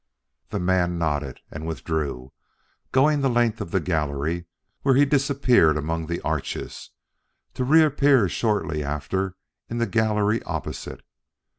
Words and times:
The 0.49 0.57
man 0.59 0.97
nodded 0.97 1.41
and 1.51 1.67
withdrew, 1.67 2.33
going 2.91 3.21
the 3.21 3.29
length 3.29 3.61
of 3.61 3.69
the 3.69 3.79
gallery, 3.79 4.47
where 4.81 4.95
he 4.95 5.05
disappeared 5.05 5.77
among 5.77 6.07
the 6.07 6.19
arches, 6.21 6.89
to 7.53 7.63
reappear 7.63 8.27
shortly 8.27 8.83
after 8.83 9.35
in 9.69 9.77
the 9.77 9.85
gallery 9.85 10.41
opposite. 10.41 11.05